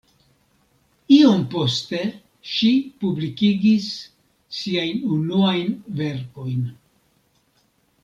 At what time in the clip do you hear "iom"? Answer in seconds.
1.17-1.43